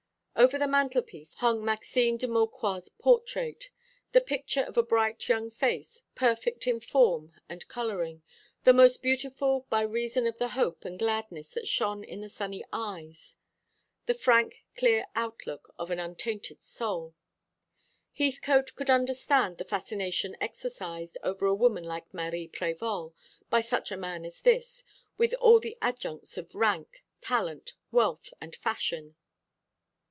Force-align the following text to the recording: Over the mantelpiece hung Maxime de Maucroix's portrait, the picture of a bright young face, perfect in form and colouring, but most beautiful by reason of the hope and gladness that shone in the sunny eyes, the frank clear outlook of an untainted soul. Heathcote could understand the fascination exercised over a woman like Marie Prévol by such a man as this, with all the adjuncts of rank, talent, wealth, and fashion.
Over 0.33 0.57
the 0.57 0.67
mantelpiece 0.67 1.35
hung 1.35 1.63
Maxime 1.63 2.17
de 2.17 2.27
Maucroix's 2.27 2.89
portrait, 2.97 3.69
the 4.11 4.19
picture 4.19 4.63
of 4.63 4.75
a 4.75 4.81
bright 4.81 5.29
young 5.29 5.51
face, 5.51 6.01
perfect 6.15 6.65
in 6.65 6.79
form 6.79 7.31
and 7.47 7.67
colouring, 7.67 8.23
but 8.63 8.73
most 8.73 9.03
beautiful 9.03 9.67
by 9.69 9.81
reason 9.81 10.25
of 10.25 10.39
the 10.39 10.47
hope 10.47 10.83
and 10.83 10.97
gladness 10.97 11.51
that 11.51 11.67
shone 11.67 12.03
in 12.03 12.21
the 12.21 12.29
sunny 12.29 12.65
eyes, 12.73 13.35
the 14.07 14.15
frank 14.15 14.63
clear 14.75 15.05
outlook 15.13 15.75
of 15.77 15.91
an 15.91 15.99
untainted 15.99 16.63
soul. 16.63 17.13
Heathcote 18.17 18.73
could 18.75 18.89
understand 18.89 19.59
the 19.59 19.63
fascination 19.63 20.35
exercised 20.41 21.19
over 21.21 21.45
a 21.45 21.53
woman 21.53 21.83
like 21.83 22.15
Marie 22.15 22.49
Prévol 22.49 23.13
by 23.51 23.61
such 23.61 23.91
a 23.91 23.97
man 23.97 24.25
as 24.25 24.41
this, 24.41 24.83
with 25.19 25.35
all 25.35 25.59
the 25.59 25.77
adjuncts 25.83 26.35
of 26.35 26.55
rank, 26.55 27.03
talent, 27.21 27.73
wealth, 27.91 28.33
and 28.41 28.55
fashion. 28.55 29.15